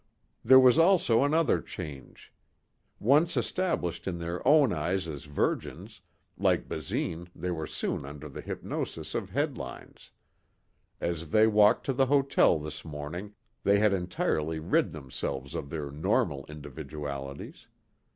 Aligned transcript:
There 0.43 0.59
was 0.59 0.79
also 0.79 1.23
another 1.23 1.61
change. 1.61 2.33
Once 2.99 3.37
established 3.37 4.07
in 4.07 4.17
their 4.17 4.41
own 4.47 4.73
eyes 4.73 5.07
as 5.07 5.25
Virgins, 5.25 6.01
like 6.39 6.67
Basine 6.67 7.27
they 7.35 7.51
were 7.51 7.67
soon 7.67 8.03
under 8.03 8.27
the 8.27 8.41
hypnosis 8.41 9.13
of 9.13 9.29
headlines. 9.29 10.09
As 10.99 11.29
they 11.29 11.45
walked 11.45 11.85
to 11.85 11.93
the 11.93 12.07
hotel 12.07 12.57
this 12.57 12.83
morning 12.83 13.35
they 13.63 13.77
had 13.77 13.93
entirely 13.93 14.57
rid 14.57 14.89
themselves 14.91 15.53
of 15.53 15.69
their 15.69 15.91
normal 15.91 16.45
individualities. 16.49 17.67